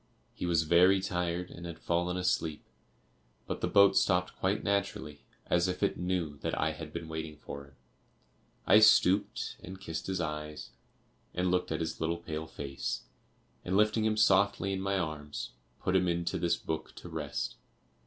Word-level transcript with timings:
He 0.33 0.47
was 0.47 0.63
very 0.63 0.99
tired 0.99 1.51
and 1.51 1.67
had 1.67 1.77
fallen 1.77 2.17
asleep, 2.17 2.63
but 3.45 3.61
the 3.61 3.67
boat 3.67 3.95
stopped 3.95 4.35
quite 4.35 4.63
naturally, 4.63 5.21
as 5.45 5.67
if 5.67 5.83
it 5.83 5.95
knew 5.95 6.37
that 6.37 6.59
I 6.59 6.71
had 6.71 6.91
been 6.91 7.07
waiting 7.07 7.37
for 7.37 7.65
him. 7.65 7.73
I 8.65 8.79
stooped, 8.79 9.57
and 9.63 9.79
kissed 9.79 10.07
his 10.07 10.19
eyes, 10.19 10.71
and 11.35 11.51
looked 11.51 11.71
at 11.71 11.81
his 11.81 12.01
little 12.01 12.17
pale 12.17 12.47
face, 12.47 13.01
and 13.63 13.77
lifting 13.77 14.03
him 14.03 14.17
softly 14.17 14.73
in 14.73 14.81
my 14.81 14.97
arms, 14.97 15.51
put 15.83 15.95
him 15.95 16.07
into 16.07 16.39
this 16.39 16.57
book 16.57 16.95
to 16.95 17.07
rest. 17.07 17.57